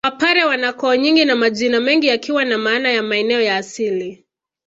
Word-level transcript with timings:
Wapare 0.07 0.41
wana 0.45 0.73
koo 0.73 0.95
nyingi 0.95 1.25
na 1.25 1.35
majina 1.35 1.79
mengi 1.79 2.07
yakiwa 2.07 2.45
na 2.45 2.57
maana 2.57 2.91
ya 2.91 3.03
maeneo 3.03 3.41
ya 3.41 3.55
asili 3.57 4.25